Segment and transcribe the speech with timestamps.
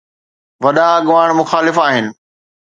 [0.63, 2.05] وڏا اڳواڻ مخالف آهن.